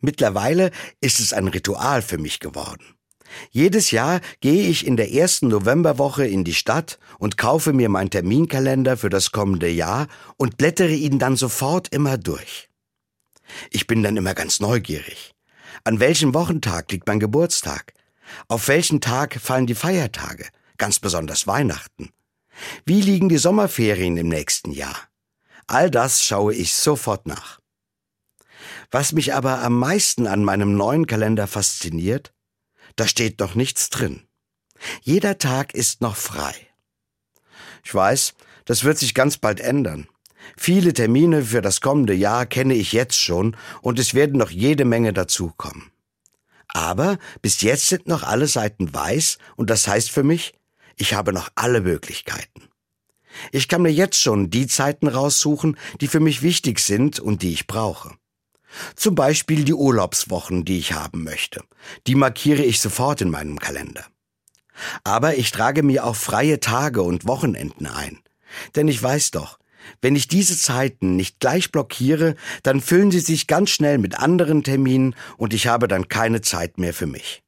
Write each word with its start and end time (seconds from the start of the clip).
Mittlerweile 0.00 0.70
ist 1.00 1.20
es 1.20 1.32
ein 1.32 1.48
Ritual 1.48 2.02
für 2.02 2.18
mich 2.18 2.40
geworden. 2.40 2.94
Jedes 3.50 3.90
Jahr 3.90 4.20
gehe 4.40 4.68
ich 4.68 4.86
in 4.86 4.96
der 4.96 5.12
ersten 5.12 5.48
Novemberwoche 5.48 6.26
in 6.26 6.44
die 6.44 6.54
Stadt 6.54 6.98
und 7.18 7.36
kaufe 7.36 7.72
mir 7.72 7.88
meinen 7.88 8.10
Terminkalender 8.10 8.96
für 8.96 9.10
das 9.10 9.32
kommende 9.32 9.68
Jahr 9.68 10.08
und 10.36 10.56
blättere 10.56 10.94
ihn 10.94 11.18
dann 11.18 11.36
sofort 11.36 11.88
immer 11.88 12.16
durch. 12.16 12.68
Ich 13.70 13.86
bin 13.86 14.02
dann 14.02 14.16
immer 14.16 14.34
ganz 14.34 14.60
neugierig. 14.60 15.34
An 15.84 16.00
welchem 16.00 16.34
Wochentag 16.34 16.90
liegt 16.90 17.06
mein 17.06 17.20
Geburtstag? 17.20 17.92
Auf 18.48 18.68
welchen 18.68 19.00
Tag 19.00 19.38
fallen 19.40 19.66
die 19.66 19.74
Feiertage? 19.74 20.46
Ganz 20.76 20.98
besonders 20.98 21.46
Weihnachten. 21.46 22.10
Wie 22.84 23.00
liegen 23.00 23.28
die 23.28 23.38
Sommerferien 23.38 24.16
im 24.16 24.28
nächsten 24.28 24.72
Jahr? 24.72 24.96
All 25.66 25.90
das 25.90 26.24
schaue 26.24 26.54
ich 26.54 26.74
sofort 26.74 27.26
nach. 27.26 27.60
Was 28.90 29.12
mich 29.12 29.34
aber 29.34 29.62
am 29.62 29.78
meisten 29.78 30.26
an 30.26 30.44
meinem 30.44 30.76
neuen 30.76 31.06
Kalender 31.06 31.46
fasziniert, 31.46 32.32
da 32.96 33.06
steht 33.06 33.40
noch 33.40 33.54
nichts 33.54 33.90
drin. 33.90 34.22
Jeder 35.02 35.38
Tag 35.38 35.74
ist 35.74 36.00
noch 36.00 36.16
frei. 36.16 36.54
Ich 37.84 37.94
weiß, 37.94 38.34
das 38.64 38.84
wird 38.84 38.98
sich 38.98 39.14
ganz 39.14 39.38
bald 39.38 39.60
ändern. 39.60 40.08
Viele 40.56 40.92
Termine 40.92 41.44
für 41.44 41.62
das 41.62 41.80
kommende 41.80 42.14
Jahr 42.14 42.46
kenne 42.46 42.74
ich 42.74 42.92
jetzt 42.92 43.20
schon 43.20 43.56
und 43.82 43.98
es 43.98 44.14
werden 44.14 44.38
noch 44.38 44.50
jede 44.50 44.84
Menge 44.84 45.12
dazukommen. 45.12 45.90
Aber 46.68 47.18
bis 47.42 47.60
jetzt 47.62 47.88
sind 47.88 48.06
noch 48.06 48.22
alle 48.22 48.46
Seiten 48.46 48.92
weiß 48.92 49.38
und 49.56 49.70
das 49.70 49.88
heißt 49.88 50.10
für 50.10 50.22
mich, 50.22 50.54
ich 50.96 51.14
habe 51.14 51.32
noch 51.32 51.50
alle 51.54 51.80
Möglichkeiten. 51.80 52.68
Ich 53.52 53.68
kann 53.68 53.82
mir 53.82 53.92
jetzt 53.92 54.20
schon 54.20 54.50
die 54.50 54.66
Zeiten 54.66 55.08
raussuchen, 55.08 55.76
die 56.00 56.08
für 56.08 56.20
mich 56.20 56.42
wichtig 56.42 56.80
sind 56.80 57.20
und 57.20 57.42
die 57.42 57.52
ich 57.52 57.66
brauche. 57.66 58.16
Zum 58.96 59.14
Beispiel 59.14 59.64
die 59.64 59.74
Urlaubswochen, 59.74 60.64
die 60.64 60.78
ich 60.78 60.92
haben 60.92 61.24
möchte. 61.24 61.62
Die 62.06 62.14
markiere 62.14 62.62
ich 62.62 62.80
sofort 62.80 63.20
in 63.20 63.30
meinem 63.30 63.58
Kalender. 63.58 64.04
Aber 65.04 65.36
ich 65.36 65.50
trage 65.50 65.82
mir 65.82 66.04
auch 66.04 66.16
freie 66.16 66.60
Tage 66.60 67.02
und 67.02 67.26
Wochenenden 67.26 67.86
ein. 67.86 68.20
Denn 68.76 68.88
ich 68.88 69.02
weiß 69.02 69.32
doch, 69.32 69.58
wenn 70.00 70.16
ich 70.16 70.28
diese 70.28 70.58
Zeiten 70.58 71.16
nicht 71.16 71.40
gleich 71.40 71.72
blockiere, 71.72 72.34
dann 72.62 72.80
füllen 72.80 73.10
sie 73.10 73.20
sich 73.20 73.46
ganz 73.46 73.70
schnell 73.70 73.98
mit 73.98 74.18
anderen 74.18 74.62
Terminen 74.62 75.14
und 75.36 75.54
ich 75.54 75.66
habe 75.66 75.88
dann 75.88 76.08
keine 76.08 76.40
Zeit 76.40 76.78
mehr 76.78 76.94
für 76.94 77.06
mich. 77.06 77.42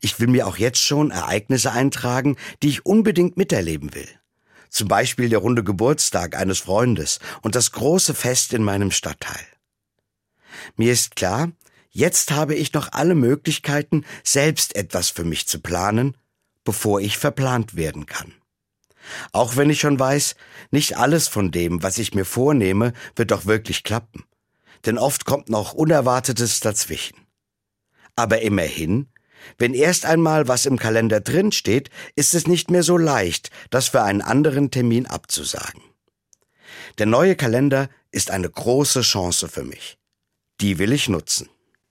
Ich 0.00 0.18
will 0.18 0.28
mir 0.28 0.46
auch 0.46 0.56
jetzt 0.56 0.80
schon 0.80 1.10
Ereignisse 1.10 1.72
eintragen, 1.72 2.36
die 2.62 2.68
ich 2.68 2.86
unbedingt 2.86 3.36
miterleben 3.36 3.94
will. 3.94 4.08
Zum 4.68 4.88
Beispiel 4.88 5.28
der 5.28 5.38
runde 5.38 5.64
Geburtstag 5.64 6.36
eines 6.36 6.60
Freundes 6.60 7.18
und 7.42 7.54
das 7.54 7.72
große 7.72 8.14
Fest 8.14 8.52
in 8.52 8.62
meinem 8.62 8.90
Stadtteil. 8.90 9.46
Mir 10.76 10.92
ist 10.92 11.16
klar, 11.16 11.52
jetzt 11.90 12.30
habe 12.30 12.54
ich 12.54 12.72
noch 12.72 12.92
alle 12.92 13.14
Möglichkeiten, 13.14 14.04
selbst 14.24 14.76
etwas 14.76 15.10
für 15.10 15.24
mich 15.24 15.46
zu 15.46 15.60
planen, 15.60 16.16
bevor 16.64 17.00
ich 17.00 17.18
verplant 17.18 17.74
werden 17.76 18.06
kann. 18.06 18.34
Auch 19.32 19.56
wenn 19.56 19.70
ich 19.70 19.80
schon 19.80 19.98
weiß, 19.98 20.36
nicht 20.70 20.96
alles 20.96 21.28
von 21.28 21.50
dem, 21.50 21.82
was 21.82 21.98
ich 21.98 22.14
mir 22.14 22.24
vornehme, 22.24 22.92
wird 23.16 23.30
doch 23.30 23.46
wirklich 23.46 23.82
klappen. 23.82 24.24
Denn 24.86 24.98
oft 24.98 25.24
kommt 25.24 25.48
noch 25.48 25.72
Unerwartetes 25.72 26.60
dazwischen. 26.60 27.16
Aber 28.16 28.42
immerhin, 28.42 29.08
wenn 29.58 29.74
erst 29.74 30.04
einmal 30.04 30.48
was 30.48 30.66
im 30.66 30.78
Kalender 30.78 31.20
drin 31.20 31.52
steht, 31.52 31.90
ist 32.14 32.34
es 32.34 32.46
nicht 32.46 32.70
mehr 32.70 32.82
so 32.82 32.96
leicht, 32.96 33.50
das 33.70 33.88
für 33.88 34.02
einen 34.02 34.22
anderen 34.22 34.70
Termin 34.70 35.06
abzusagen. 35.06 35.82
Der 36.98 37.06
neue 37.06 37.36
Kalender 37.36 37.88
ist 38.10 38.30
eine 38.30 38.50
große 38.50 39.02
Chance 39.02 39.48
für 39.48 39.64
mich. 39.64 39.99
Die 40.60 40.78
will 40.78 40.92
ich 40.92 41.08
nutzen. 41.08 41.48